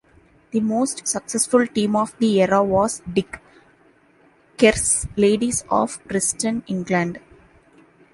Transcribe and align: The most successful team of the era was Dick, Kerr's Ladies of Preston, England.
The 0.49 0.61
most 0.61 1.07
successful 1.07 1.67
team 1.67 1.95
of 1.95 2.17
the 2.17 2.41
era 2.41 2.63
was 2.63 3.03
Dick, 3.13 3.39
Kerr's 4.57 5.05
Ladies 5.15 5.63
of 5.69 6.03
Preston, 6.07 6.63
England. 6.65 7.19